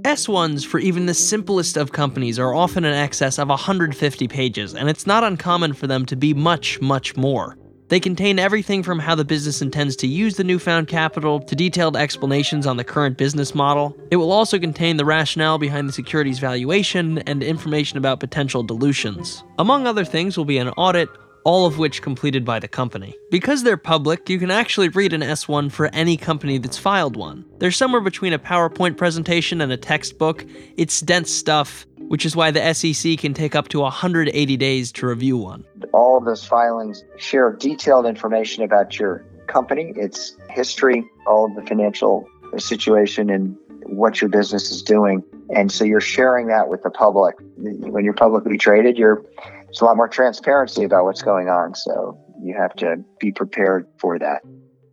S1s 0.00 0.66
for 0.66 0.80
even 0.80 1.06
the 1.06 1.14
simplest 1.14 1.76
of 1.76 1.92
companies 1.92 2.36
are 2.40 2.52
often 2.52 2.84
in 2.84 2.92
excess 2.92 3.38
of 3.38 3.48
150 3.48 4.26
pages, 4.26 4.74
and 4.74 4.88
it's 4.88 5.06
not 5.06 5.22
uncommon 5.22 5.72
for 5.72 5.86
them 5.86 6.04
to 6.06 6.16
be 6.16 6.34
much, 6.34 6.80
much 6.80 7.16
more. 7.16 7.56
They 7.92 8.00
contain 8.00 8.38
everything 8.38 8.82
from 8.82 8.98
how 8.98 9.14
the 9.14 9.22
business 9.22 9.60
intends 9.60 9.96
to 9.96 10.06
use 10.06 10.36
the 10.36 10.44
newfound 10.44 10.88
capital 10.88 11.40
to 11.40 11.54
detailed 11.54 11.94
explanations 11.94 12.66
on 12.66 12.78
the 12.78 12.84
current 12.84 13.18
business 13.18 13.54
model. 13.54 13.94
It 14.10 14.16
will 14.16 14.32
also 14.32 14.58
contain 14.58 14.96
the 14.96 15.04
rationale 15.04 15.58
behind 15.58 15.90
the 15.90 15.92
security's 15.92 16.38
valuation 16.38 17.18
and 17.18 17.42
information 17.42 17.98
about 17.98 18.18
potential 18.18 18.62
dilutions. 18.62 19.44
Among 19.58 19.86
other 19.86 20.06
things 20.06 20.38
will 20.38 20.46
be 20.46 20.56
an 20.56 20.70
audit, 20.70 21.10
all 21.44 21.66
of 21.66 21.76
which 21.76 22.00
completed 22.00 22.46
by 22.46 22.58
the 22.58 22.68
company. 22.68 23.14
Because 23.30 23.62
they're 23.62 23.76
public, 23.76 24.26
you 24.30 24.38
can 24.38 24.50
actually 24.50 24.88
read 24.88 25.12
an 25.12 25.20
S1 25.20 25.70
for 25.70 25.90
any 25.92 26.16
company 26.16 26.56
that's 26.56 26.78
filed 26.78 27.16
one. 27.16 27.44
They're 27.58 27.70
somewhere 27.70 28.00
between 28.00 28.32
a 28.32 28.38
PowerPoint 28.38 28.96
presentation 28.96 29.60
and 29.60 29.70
a 29.70 29.76
textbook. 29.76 30.46
It's 30.78 31.00
dense 31.00 31.30
stuff, 31.30 31.86
which 32.12 32.26
is 32.26 32.36
why 32.36 32.50
the 32.50 32.74
SEC 32.74 33.18
can 33.18 33.32
take 33.32 33.56
up 33.56 33.68
to 33.68 33.80
180 33.80 34.56
days 34.58 34.92
to 34.92 35.06
review 35.06 35.38
one. 35.38 35.64
All 35.94 36.18
of 36.18 36.26
those 36.26 36.44
filings 36.44 37.02
share 37.16 37.50
detailed 37.54 38.04
information 38.04 38.62
about 38.62 38.98
your 38.98 39.24
company, 39.46 39.94
its 39.96 40.36
history, 40.50 41.08
all 41.26 41.46
of 41.46 41.54
the 41.54 41.62
financial 41.62 42.28
situation, 42.58 43.30
and 43.30 43.56
what 43.86 44.20
your 44.20 44.28
business 44.28 44.70
is 44.70 44.82
doing. 44.82 45.22
And 45.56 45.72
so 45.72 45.84
you're 45.84 46.02
sharing 46.02 46.48
that 46.48 46.68
with 46.68 46.82
the 46.82 46.90
public. 46.90 47.34
When 47.56 48.04
you're 48.04 48.12
publicly 48.12 48.58
traded, 48.58 48.98
you're 48.98 49.24
there's 49.64 49.80
a 49.80 49.86
lot 49.86 49.96
more 49.96 50.06
transparency 50.06 50.84
about 50.84 51.06
what's 51.06 51.22
going 51.22 51.48
on. 51.48 51.74
So 51.74 52.18
you 52.42 52.54
have 52.54 52.74
to 52.74 52.96
be 53.20 53.32
prepared 53.32 53.88
for 53.98 54.18
that. 54.18 54.42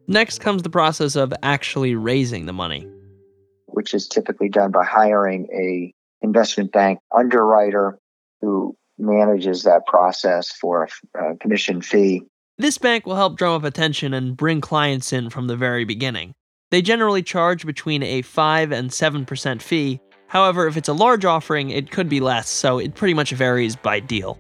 Next 0.08 0.40
comes 0.40 0.64
the 0.64 0.70
process 0.70 1.18
of 1.18 1.34
actually 1.44 1.96
raising 1.96 2.46
the 2.46 2.54
money, 2.54 2.88
which 3.66 3.94
is 3.94 4.08
typically 4.08 4.48
done 4.48 4.72
by 4.72 4.86
hiring 4.86 5.50
a 5.54 5.94
investment 6.22 6.72
bank 6.72 7.00
underwriter 7.16 7.98
who 8.42 8.76
manages 8.98 9.64
that 9.64 9.86
process 9.86 10.52
for 10.52 10.88
a 11.16 11.36
commission 11.38 11.82
fee. 11.82 12.24
This 12.58 12.78
bank 12.78 13.06
will 13.06 13.16
help 13.16 13.38
drum 13.38 13.54
up 13.54 13.64
attention 13.64 14.14
and 14.14 14.36
bring 14.36 14.60
clients 14.60 15.14
in 15.14 15.30
from 15.30 15.48
the 15.48 15.56
very 15.56 15.86
beginning. 15.86 16.34
They 16.72 16.82
generally 16.82 17.24
charge 17.24 17.66
between 17.66 18.04
a 18.04 18.22
5 18.22 18.72
and 18.72 18.90
7% 18.90 19.62
fee. 19.62 20.00
However, 20.28 20.68
if 20.68 20.78
it's 20.78 20.90
a 20.90 20.94
large 20.94 21.26
offering, 21.26 21.70
it 21.72 21.90
could 21.90 22.10
be 22.10 22.20
less, 22.20 22.50
so 22.50 22.78
it 22.78 22.94
pretty 22.96 23.14
much 23.14 23.32
varies 23.32 23.76
by 23.76 24.00
deal. 24.00 24.38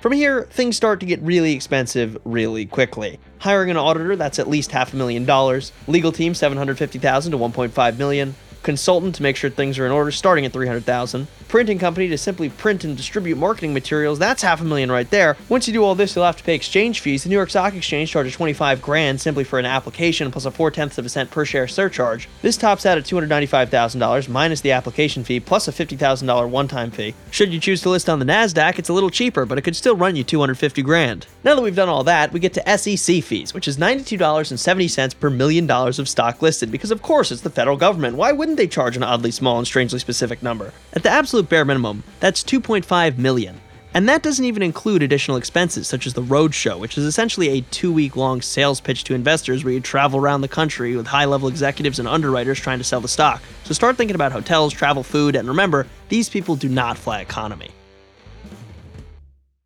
From 0.00 0.12
here, 0.12 0.44
things 0.44 0.76
start 0.76 1.00
to 1.00 1.06
get 1.06 1.20
really 1.20 1.52
expensive 1.52 2.16
really 2.24 2.64
quickly. 2.64 3.18
Hiring 3.40 3.70
an 3.70 3.76
auditor, 3.76 4.14
that's 4.14 4.38
at 4.38 4.48
least 4.48 4.70
half 4.70 4.94
a 4.94 4.96
million 4.96 5.24
dollars. 5.24 5.72
Legal 5.88 6.12
team, 6.12 6.34
750,000 6.34 7.32
to 7.32 7.38
1.5 7.38 7.98
million 7.98 8.34
consultant 8.62 9.14
to 9.16 9.22
make 9.22 9.36
sure 9.36 9.50
things 9.50 9.78
are 9.78 9.86
in 9.86 9.92
order 9.92 10.10
starting 10.10 10.44
at 10.44 10.52
300,000, 10.52 11.26
printing 11.48 11.78
company 11.78 12.08
to 12.08 12.18
simply 12.18 12.48
print 12.50 12.84
and 12.84 12.96
distribute 12.96 13.36
marketing 13.36 13.72
materials, 13.72 14.18
that's 14.18 14.42
half 14.42 14.60
a 14.60 14.64
million 14.64 14.90
right 14.92 15.08
there. 15.10 15.36
Once 15.48 15.66
you 15.66 15.72
do 15.72 15.82
all 15.82 15.94
this, 15.94 16.14
you'll 16.14 16.24
have 16.24 16.36
to 16.36 16.44
pay 16.44 16.54
exchange 16.54 17.00
fees. 17.00 17.22
The 17.22 17.30
New 17.30 17.36
York 17.36 17.50
Stock 17.50 17.74
Exchange 17.74 18.10
charges 18.10 18.34
25 18.34 18.82
grand 18.82 19.20
simply 19.20 19.44
for 19.44 19.58
an 19.58 19.64
application 19.64 20.30
plus 20.30 20.44
a 20.44 20.50
4 20.50 20.70
tenths 20.70 20.98
of 20.98 21.06
a 21.06 21.08
cent 21.08 21.30
per 21.30 21.44
share 21.44 21.66
surcharge. 21.66 22.28
This 22.42 22.56
tops 22.56 22.84
out 22.84 22.98
at 22.98 23.04
$295,000 23.04 24.28
minus 24.28 24.60
the 24.60 24.72
application 24.72 25.24
fee 25.24 25.40
plus 25.40 25.68
a 25.68 25.72
$50,000 25.72 26.48
one-time 26.50 26.90
fee. 26.90 27.14
Should 27.30 27.52
you 27.52 27.60
choose 27.60 27.80
to 27.82 27.90
list 27.90 28.08
on 28.10 28.18
the 28.18 28.24
NASDAQ, 28.26 28.78
it's 28.78 28.88
a 28.88 28.92
little 28.92 29.10
cheaper, 29.10 29.46
but 29.46 29.58
it 29.58 29.62
could 29.62 29.76
still 29.76 29.96
run 29.96 30.16
you 30.16 30.24
250 30.24 30.82
grand. 30.82 31.26
Now 31.44 31.54
that 31.54 31.62
we've 31.62 31.74
done 31.74 31.88
all 31.88 32.04
that, 32.04 32.32
we 32.32 32.40
get 32.40 32.52
to 32.54 32.78
SEC 32.78 33.22
fees, 33.22 33.54
which 33.54 33.68
is 33.68 33.78
$92.70 33.78 35.18
per 35.18 35.30
million 35.30 35.66
dollars 35.66 35.98
of 35.98 36.08
stock 36.08 36.42
listed, 36.42 36.70
because 36.70 36.90
of 36.90 37.02
course 37.02 37.30
it's 37.30 37.42
the 37.42 37.50
federal 37.50 37.76
government. 37.76 38.16
Why 38.16 38.32
wouldn't 38.48 38.56
they 38.56 38.66
charge 38.66 38.96
an 38.96 39.02
oddly 39.02 39.30
small 39.30 39.58
and 39.58 39.66
strangely 39.66 39.98
specific 39.98 40.42
number? 40.42 40.72
At 40.94 41.02
the 41.02 41.10
absolute 41.10 41.50
bare 41.50 41.66
minimum, 41.66 42.02
that's 42.18 42.42
2.5 42.42 43.18
million. 43.18 43.60
And 43.92 44.08
that 44.08 44.22
doesn't 44.22 44.44
even 44.46 44.62
include 44.62 45.02
additional 45.02 45.36
expenses 45.36 45.86
such 45.86 46.06
as 46.06 46.14
the 46.14 46.22
roadshow, 46.22 46.78
which 46.78 46.96
is 46.96 47.04
essentially 47.04 47.50
a 47.50 47.60
two 47.60 47.92
week 47.92 48.16
long 48.16 48.40
sales 48.40 48.80
pitch 48.80 49.04
to 49.04 49.14
investors 49.14 49.64
where 49.64 49.74
you 49.74 49.80
travel 49.80 50.18
around 50.18 50.40
the 50.40 50.48
country 50.48 50.96
with 50.96 51.06
high 51.06 51.26
level 51.26 51.46
executives 51.46 51.98
and 51.98 52.08
underwriters 52.08 52.58
trying 52.58 52.78
to 52.78 52.84
sell 52.84 53.02
the 53.02 53.08
stock. 53.08 53.42
So 53.64 53.74
start 53.74 53.98
thinking 53.98 54.14
about 54.14 54.32
hotels, 54.32 54.72
travel, 54.72 55.02
food, 55.02 55.36
and 55.36 55.46
remember, 55.46 55.86
these 56.08 56.30
people 56.30 56.56
do 56.56 56.70
not 56.70 56.96
fly 56.96 57.20
economy. 57.20 57.68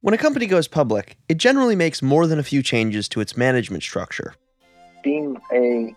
When 0.01 0.12
a 0.12 0.19
company 0.19 0.47
goes 0.47 0.67
public, 0.67 1.17
it 1.29 1.37
generally 1.37 1.77
makes 1.77 2.03
more 2.03 2.27
than 2.27 2.41
a 2.41 2.43
few 2.43 2.65
changes 2.65 3.09
to 3.11 3.21
its 3.21 3.37
management 3.37 3.85
structure. 3.85 4.35
Being 5.05 5.37
a 5.53 5.95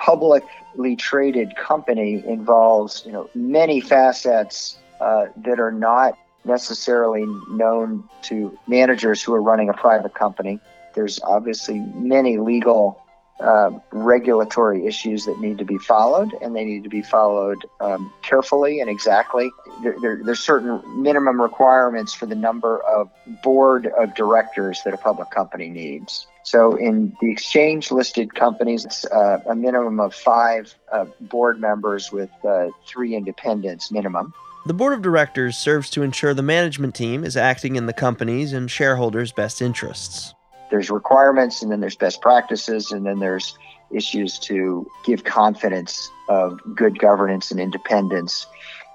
publicly 0.00 0.96
traded 0.96 1.54
company 1.56 2.24
involves, 2.26 3.04
you 3.04 3.12
know, 3.12 3.28
many 3.34 3.80
facets 3.80 4.78
uh, 5.00 5.26
that 5.36 5.60
are 5.60 5.70
not 5.70 6.18
necessarily 6.44 7.26
known 7.50 8.02
to 8.22 8.58
managers 8.66 9.22
who 9.22 9.34
are 9.34 9.42
running 9.42 9.68
a 9.68 9.74
private 9.74 10.14
company. 10.14 10.58
There's 10.94 11.20
obviously 11.22 11.80
many 11.94 12.38
legal 12.38 13.02
uh, 13.40 13.70
regulatory 13.92 14.86
issues 14.86 15.24
that 15.24 15.40
need 15.40 15.58
to 15.58 15.64
be 15.64 15.78
followed, 15.78 16.32
and 16.42 16.54
they 16.54 16.64
need 16.64 16.84
to 16.84 16.90
be 16.90 17.02
followed 17.02 17.64
um, 17.80 18.12
carefully 18.22 18.80
and 18.80 18.90
exactly. 18.90 19.50
There, 19.82 19.96
there, 20.00 20.20
there's 20.22 20.40
certain 20.40 20.80
minimum 21.02 21.40
requirements 21.40 22.12
for 22.12 22.26
the 22.26 22.34
number 22.34 22.80
of 22.82 23.10
board 23.42 23.86
of 23.86 24.14
directors 24.14 24.80
that 24.84 24.94
a 24.94 24.98
public 24.98 25.30
company 25.30 25.68
needs. 25.68 26.26
So, 26.42 26.74
in 26.76 27.16
the 27.20 27.30
exchange 27.30 27.90
listed 27.90 28.34
companies, 28.34 28.84
it's 28.84 29.04
uh, 29.04 29.40
a 29.46 29.54
minimum 29.54 30.00
of 30.00 30.14
five 30.14 30.74
uh, 30.90 31.06
board 31.20 31.60
members 31.60 32.10
with 32.10 32.30
uh, 32.44 32.68
three 32.86 33.14
independents 33.14 33.90
minimum. 33.92 34.32
The 34.66 34.74
board 34.74 34.92
of 34.92 35.02
directors 35.02 35.56
serves 35.56 35.88
to 35.90 36.02
ensure 36.02 36.34
the 36.34 36.42
management 36.42 36.94
team 36.94 37.24
is 37.24 37.36
acting 37.36 37.76
in 37.76 37.86
the 37.86 37.92
company's 37.92 38.52
and 38.52 38.70
shareholders' 38.70 39.32
best 39.32 39.62
interests. 39.62 40.34
There's 40.70 40.90
requirements, 40.90 41.62
and 41.62 41.70
then 41.70 41.80
there's 41.80 41.96
best 41.96 42.20
practices, 42.20 42.92
and 42.92 43.04
then 43.04 43.18
there's 43.18 43.56
issues 43.90 44.38
to 44.38 44.88
give 45.04 45.24
confidence 45.24 46.10
of 46.28 46.60
good 46.74 46.98
governance 46.98 47.50
and 47.50 47.58
independence 47.58 48.46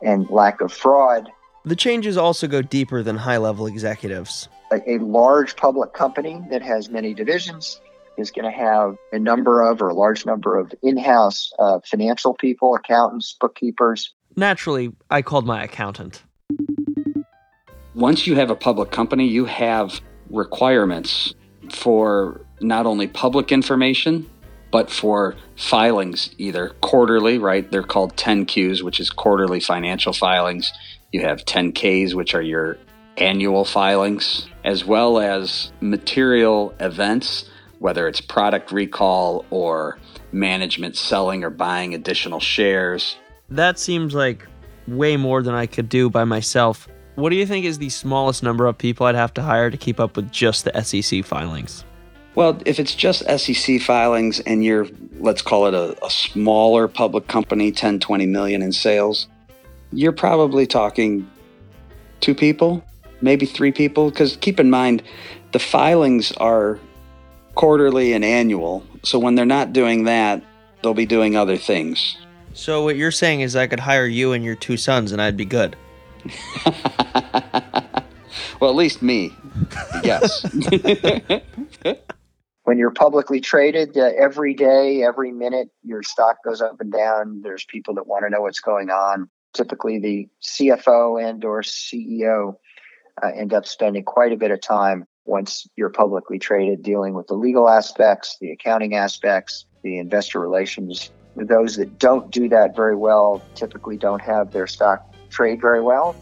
and 0.01 0.29
lack 0.29 0.61
of 0.61 0.71
fraud. 0.71 1.29
The 1.65 1.75
changes 1.75 2.15
also 2.15 2.47
go 2.47 2.61
deeper 2.61 3.03
than 3.03 3.17
high 3.17 3.37
level 3.37 3.67
executives. 3.67 4.47
A, 4.71 4.89
a 4.89 4.97
large 4.99 5.55
public 5.55 5.93
company 5.93 6.41
that 6.49 6.61
has 6.61 6.89
many 6.89 7.13
divisions 7.13 7.81
is 8.17 8.31
going 8.31 8.45
to 8.45 8.57
have 8.57 8.95
a 9.11 9.19
number 9.19 9.61
of 9.61 9.81
or 9.81 9.89
a 9.89 9.93
large 9.93 10.25
number 10.25 10.57
of 10.57 10.73
in 10.81 10.97
house 10.97 11.51
uh, 11.59 11.79
financial 11.83 12.33
people, 12.33 12.75
accountants, 12.75 13.35
bookkeepers. 13.39 14.13
Naturally, 14.35 14.93
I 15.09 15.21
called 15.21 15.45
my 15.45 15.63
accountant. 15.63 16.23
Once 17.93 18.27
you 18.27 18.35
have 18.35 18.49
a 18.49 18.55
public 18.55 18.91
company, 18.91 19.25
you 19.27 19.45
have 19.45 20.01
requirements 20.29 21.33
for 21.75 22.41
not 22.61 22.85
only 22.85 23.07
public 23.07 23.51
information, 23.51 24.29
but 24.71 24.89
for 24.89 25.35
filings, 25.55 26.33
either 26.37 26.69
quarterly, 26.81 27.37
right? 27.37 27.69
They're 27.69 27.83
called 27.83 28.15
10Qs, 28.15 28.81
which 28.81 28.99
is 28.99 29.09
quarterly 29.09 29.59
financial 29.59 30.13
filings. 30.13 30.71
You 31.11 31.21
have 31.21 31.45
10Ks, 31.45 32.13
which 32.13 32.33
are 32.33 32.41
your 32.41 32.77
annual 33.17 33.63
filings, 33.63 34.47
as 34.63 34.83
well 34.83 35.19
as 35.19 35.71
material 35.79 36.73
events, 36.79 37.49
whether 37.79 38.07
it's 38.07 38.19
product 38.19 38.71
recall 38.71 39.45
or 39.49 39.97
management 40.31 40.97
selling 40.97 41.43
or 41.43 41.49
buying 41.49 41.93
additional 41.93 42.39
shares. 42.39 43.15
That 43.49 43.79
seems 43.79 44.13
like 44.13 44.45
way 44.87 45.17
more 45.17 45.41
than 45.41 45.53
I 45.53 45.67
could 45.67 45.87
do 45.87 46.09
by 46.09 46.25
myself. 46.25 46.87
What 47.15 47.29
do 47.29 47.37
you 47.37 47.45
think 47.45 47.65
is 47.65 47.77
the 47.77 47.89
smallest 47.89 48.43
number 48.43 48.65
of 48.65 48.77
people 48.77 49.05
I'd 49.05 49.15
have 49.15 49.33
to 49.35 49.41
hire 49.41 49.69
to 49.69 49.77
keep 49.77 50.01
up 50.01 50.17
with 50.17 50.31
just 50.31 50.65
the 50.65 50.83
SEC 50.83 51.23
filings? 51.23 51.85
Well, 52.35 52.61
if 52.65 52.77
it's 52.77 52.93
just 52.93 53.23
SEC 53.39 53.79
filings 53.79 54.41
and 54.41 54.65
you're, 54.65 54.87
let's 55.19 55.41
call 55.41 55.67
it 55.67 55.73
a, 55.73 56.05
a, 56.05 56.09
smaller 56.09 56.89
public 56.89 57.29
company, 57.29 57.71
10, 57.71 58.01
20 58.01 58.25
million 58.25 58.61
in 58.61 58.73
sales, 58.73 59.29
you're 59.93 60.11
probably 60.11 60.67
talking 60.67 61.29
two 62.19 62.35
people, 62.35 62.83
maybe 63.21 63.45
three 63.45 63.71
people. 63.71 64.09
Because 64.09 64.35
keep 64.35 64.59
in 64.59 64.69
mind, 64.69 65.01
the 65.53 65.59
filings 65.59 66.33
are 66.33 66.77
quarterly 67.55 68.11
and 68.11 68.25
annual. 68.25 68.85
So 69.03 69.17
when 69.17 69.35
they're 69.35 69.45
not 69.45 69.71
doing 69.71 70.03
that, 70.03 70.43
they'll 70.83 70.93
be 70.93 71.05
doing 71.05 71.37
other 71.37 71.55
things. 71.55 72.17
So 72.53 72.83
what 72.83 72.97
you're 72.97 73.11
saying 73.11 73.39
is 73.39 73.55
I 73.55 73.67
could 73.67 73.79
hire 73.79 74.05
you 74.05 74.33
and 74.33 74.43
your 74.43 74.55
two 74.55 74.75
sons 74.75 75.13
and 75.13 75.21
I'd 75.21 75.37
be 75.37 75.45
good. 75.45 75.77
well, 78.59 78.69
at 78.69 78.75
least 78.75 79.01
me. 79.01 79.33
Yes. 80.03 80.45
when 82.63 82.77
you're 82.77 82.91
publicly 82.91 83.39
traded, 83.39 83.97
uh, 83.97 84.11
every 84.17 84.53
day, 84.53 85.03
every 85.03 85.31
minute, 85.31 85.69
your 85.83 86.03
stock 86.03 86.37
goes 86.43 86.61
up 86.61 86.81
and 86.81 86.91
down. 86.91 87.41
There's 87.43 87.65
people 87.65 87.93
that 87.95 88.07
want 88.07 88.25
to 88.25 88.29
know 88.29 88.41
what's 88.41 88.59
going 88.59 88.89
on. 88.89 89.29
Typically, 89.53 89.99
the 89.99 90.27
CFO 90.43 91.23
and 91.23 91.45
or 91.45 91.61
CEO 91.61 92.55
uh, 93.23 93.27
end 93.27 93.53
up 93.53 93.65
spending 93.65 94.03
quite 94.03 94.33
a 94.33 94.37
bit 94.37 94.51
of 94.51 94.61
time 94.61 95.05
once 95.25 95.67
you're 95.75 95.89
publicly 95.89 96.37
traded 96.37 96.83
dealing 96.83 97.13
with 97.13 97.27
the 97.27 97.33
legal 97.33 97.69
aspects, 97.69 98.37
the 98.41 98.51
accounting 98.51 98.95
aspects, 98.95 99.65
the 99.83 99.97
investor 99.97 100.39
relations. 100.39 101.11
Those 101.35 101.75
that 101.77 101.99
don't 101.99 102.31
do 102.31 102.47
that 102.49 102.75
very 102.75 102.95
well 102.95 103.41
typically 103.55 103.97
don't 103.97 104.21
have 104.21 104.51
their 104.51 104.67
stock 104.67 105.14
trade 105.35 105.61
very 105.61 105.81
well. 105.81 106.15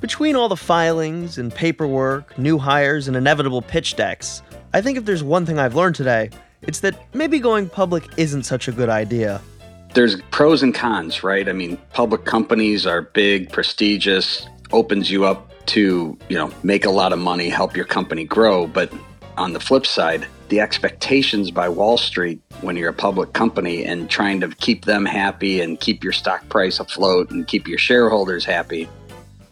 Between 0.00 0.34
all 0.34 0.48
the 0.48 0.56
filings 0.56 1.36
and 1.36 1.54
paperwork, 1.54 2.36
new 2.38 2.56
hires, 2.56 3.06
and 3.06 3.16
inevitable 3.16 3.60
pitch 3.60 3.96
decks, 3.96 4.42
I 4.72 4.80
think 4.80 4.96
if 4.96 5.04
there's 5.04 5.22
one 5.22 5.44
thing 5.44 5.58
I've 5.58 5.74
learned 5.74 5.94
today, 5.94 6.30
it's 6.62 6.80
that 6.80 7.14
maybe 7.14 7.38
going 7.38 7.68
public 7.68 8.04
isn't 8.16 8.44
such 8.44 8.66
a 8.66 8.72
good 8.72 8.88
idea. 8.88 9.42
There's 9.92 10.20
pros 10.30 10.62
and 10.62 10.74
cons, 10.74 11.22
right? 11.22 11.48
I 11.48 11.52
mean, 11.52 11.76
public 11.92 12.24
companies 12.24 12.86
are 12.86 13.02
big, 13.02 13.52
prestigious, 13.52 14.48
opens 14.72 15.10
you 15.10 15.24
up 15.26 15.50
to, 15.66 16.16
you 16.28 16.36
know, 16.36 16.50
make 16.62 16.84
a 16.86 16.90
lot 16.90 17.12
of 17.12 17.18
money, 17.18 17.50
help 17.50 17.76
your 17.76 17.84
company 17.84 18.24
grow. 18.24 18.66
But 18.66 18.92
on 19.36 19.52
the 19.52 19.60
flip 19.60 19.84
side, 19.84 20.26
the 20.50 20.60
expectations 20.60 21.50
by 21.50 21.68
Wall 21.68 21.96
Street 21.96 22.40
when 22.60 22.76
you're 22.76 22.90
a 22.90 22.94
public 22.94 23.32
company 23.32 23.84
and 23.84 24.10
trying 24.10 24.40
to 24.40 24.48
keep 24.48 24.84
them 24.84 25.06
happy 25.06 25.60
and 25.60 25.80
keep 25.80 26.04
your 26.04 26.12
stock 26.12 26.46
price 26.48 26.78
afloat 26.80 27.30
and 27.30 27.46
keep 27.46 27.66
your 27.66 27.78
shareholders 27.78 28.44
happy 28.44 28.88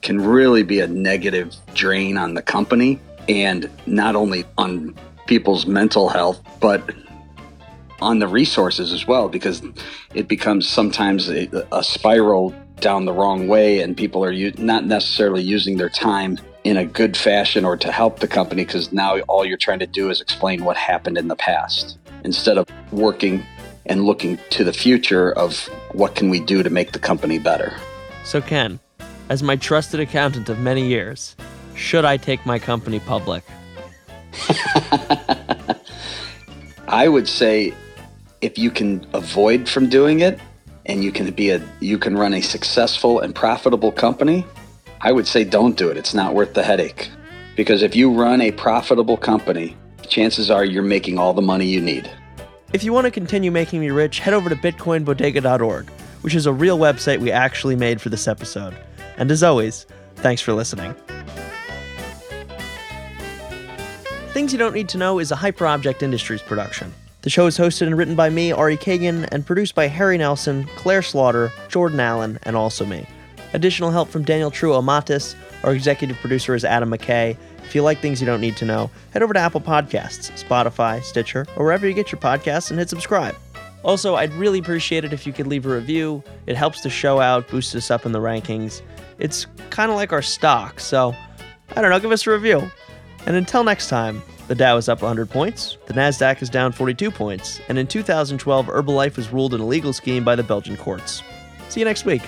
can 0.03 0.21
really 0.21 0.63
be 0.63 0.81
a 0.81 0.87
negative 0.87 1.55
drain 1.75 2.17
on 2.17 2.35
the 2.35 2.43
company 2.43 3.01
and 3.29 3.71
not 3.87 4.17
only 4.17 4.45
on 4.59 4.95
people's 5.27 5.67
mental 5.67 6.09
health, 6.09 6.41
but 6.61 6.83
on 8.01 8.19
the 8.19 8.29
resources 8.29 8.93
as 8.93 9.07
well, 9.07 9.29
because 9.29 9.63
it 10.15 10.29
becomes 10.29 10.69
sometimes 10.69 11.29
a, 11.29 11.49
a 11.73 11.83
spiral 11.83 12.55
down 12.81 13.05
the 13.05 13.13
wrong 13.13 13.49
way 13.49 13.81
and 13.81 13.97
people 13.97 14.25
are 14.25 14.33
u- 14.33 14.53
not 14.59 14.85
necessarily 14.85 15.43
using 15.43 15.77
their 15.77 15.89
time 15.89 16.39
in 16.65 16.77
a 16.77 16.85
good 16.85 17.17
fashion 17.17 17.65
or 17.65 17.77
to 17.77 17.91
help 17.91 18.19
the 18.21 18.29
company 18.29 18.65
because 18.65 18.93
now 18.93 19.19
all 19.21 19.45
you're 19.45 19.57
trying 19.57 19.79
to 19.79 19.87
do 19.87 20.11
is 20.11 20.21
explain 20.21 20.65
what 20.65 20.77
happened 20.77 21.17
in 21.17 21.29
the 21.29 21.37
past 21.37 21.99
instead 22.25 22.59
of 22.59 22.67
working 22.93 23.43
and 23.87 24.05
looking 24.05 24.39
to 24.51 24.65
the 24.65 24.73
future 24.73 25.33
of 25.33 25.67
what 25.93 26.15
can 26.15 26.29
we 26.29 26.41
do 26.41 26.63
to 26.63 26.71
make 26.71 26.93
the 26.93 26.99
company 26.99 27.39
better. 27.39 27.75
So, 28.25 28.41
Ken, 28.41 28.79
as 29.29 29.43
my 29.43 29.57
trusted 29.57 30.01
accountant 30.01 30.49
of 30.49 30.59
many 30.59 30.87
years, 30.87 31.37
should 31.75 32.05
I 32.05 32.17
take 32.17 32.45
my 32.45 32.59
company 32.59 33.01
public? 33.01 33.43
I 36.89 37.09
would 37.09 37.29
say 37.29 37.73
if 38.41 38.59
you 38.59 38.71
can 38.71 39.07
avoid 39.13 39.69
from 39.69 39.89
doing 39.89 40.21
it 40.21 40.39
and 40.89 41.05
you 41.05 41.13
can 41.13 41.31
be 41.31 41.51
a 41.51 41.63
you 41.81 41.99
can 41.99 42.17
run 42.17 42.35
a 42.35 42.41
successful 42.41 43.21
and 43.21 43.35
profitable 43.35 43.93
company, 43.93 44.45
I 45.03 45.13
would 45.13 45.27
say 45.27 45.45
don't 45.45 45.77
do 45.77 45.91
it. 45.91 45.97
It's 45.97 46.15
not 46.15 46.35
worth 46.35 46.55
the 46.55 46.63
headache. 46.63 47.11
Because 47.55 47.83
if 47.83 47.95
you 47.95 48.13
run 48.13 48.41
a 48.41 48.53
profitable 48.53 49.17
company, 49.17 49.77
chances 50.09 50.51
are 50.51 50.65
you're 50.65 50.83
making 50.83 51.19
all 51.19 51.35
the 51.35 51.43
money 51.43 51.67
you 51.67 51.81
need. 51.81 52.11
If 52.73 52.85
you 52.85 52.93
want 52.93 53.05
to 53.07 53.11
continue 53.11 53.51
making 53.51 53.81
me 53.81 53.91
rich, 53.91 54.21
head 54.21 54.35
over 54.35 54.49
to 54.49 54.57
bitcoinbodega.org, 54.57 55.91
which 56.23 56.35
is 56.35 56.47
a 56.47 56.53
real 56.53 56.79
website 56.79 57.19
we 57.19 57.31
actually 57.33 57.77
made 57.77 58.01
for 58.01 58.09
this 58.09 58.29
episode. 58.29 58.77
And 59.17 59.31
as 59.31 59.43
always, 59.43 59.87
thanks 60.17 60.41
for 60.41 60.53
listening. 60.53 60.95
Things 64.33 64.53
You 64.53 64.59
Don't 64.59 64.75
Need 64.75 64.89
to 64.91 64.99
Know 64.99 65.19
is 65.19 65.33
a 65.33 65.37
Hyperobject 65.37 66.03
Industries 66.03 66.43
production. 66.43 66.95
The 67.29 67.33
show 67.33 67.47
is 67.47 67.59
hosted 67.59 67.89
and 67.89 67.99
written 67.99 68.15
by 68.15 68.31
me, 68.31 68.53
Ari 68.53 68.79
Kagan, 68.79 69.29
and 69.31 69.45
produced 69.45 69.75
by 69.75 69.87
Harry 69.87 70.17
Nelson, 70.17 70.65
Claire 70.77 71.03
Slaughter, 71.03 71.53
Jordan 71.69 72.01
Allen, 72.01 72.39
and 72.45 72.57
also 72.57 72.87
me. 72.87 73.07
Additional 73.53 73.91
help 73.91 74.09
from 74.09 74.23
Daniel 74.23 74.51
True 74.51 74.71
Amatis. 74.71 75.35
Our 75.63 75.75
executive 75.75 76.17
producer 76.21 76.55
is 76.55 76.65
Adam 76.65 76.91
McKay. 76.91 77.37
If 77.65 77.75
you 77.75 77.83
like 77.83 77.99
things 77.99 78.23
you 78.23 78.27
don't 78.27 78.41
need 78.41 78.57
to 78.57 78.65
know, 78.65 78.91
head 79.13 79.23
over 79.23 79.35
to 79.35 79.39
Apple 79.39 79.61
Podcasts, 79.61 80.43
Spotify, 80.43 81.03
Stitcher, 81.03 81.45
or 81.57 81.67
wherever 81.67 81.87
you 81.87 81.93
get 81.93 82.11
your 82.11 82.19
podcasts 82.19 82.71
and 82.71 82.79
hit 82.79 82.89
subscribe. 82.89 83.37
Also, 83.83 84.15
I'd 84.15 84.33
really 84.33 84.61
appreciate 84.61 85.05
it 85.05 85.13
if 85.13 85.27
you 85.27 85.35
could 85.35 85.49
leave 85.49 85.67
a 85.67 85.69
review. 85.69 86.25
It 86.47 86.57
helps 86.57 86.81
the 86.81 86.89
show 86.89 87.21
out, 87.21 87.47
boosts 87.49 87.75
us 87.75 87.91
up 87.91 88.07
in 88.07 88.13
the 88.13 88.21
rankings. 88.21 88.81
It's 89.19 89.47
kind 89.69 89.91
of 89.91 89.99
like 89.99 90.15
our 90.15 90.23
stock, 90.23 90.81
so 90.81 91.15
I 91.77 91.83
don't 91.83 91.91
know, 91.91 92.01
give 92.01 92.11
us 92.11 92.27
a 92.27 92.31
review. 92.31 92.71
And 93.27 93.37
until 93.37 93.65
next 93.65 93.91
time, 93.91 94.23
the 94.49 94.55
Dow 94.55 94.77
is 94.79 94.89
up 94.89 95.03
100 95.03 95.31
points, 95.31 95.77
the 95.87 95.95
Nasdaq 95.95 96.43
is 96.43 96.51
down 96.51 96.73
42 96.73 97.11
points, 97.11 97.61
and 97.69 97.79
in 97.79 97.87
2012, 97.87 98.67
Herbalife 98.67 99.17
was 99.17 99.31
ruled 99.31 99.55
an 99.55 99.61
illegal 99.61 99.93
scheme 99.93 100.25
by 100.25 100.35
the 100.35 100.43
Belgian 100.43 100.77
courts. 100.77 101.23
See 101.69 101.81
you 101.81 101.85
next 101.85 102.05
week. 102.07 102.23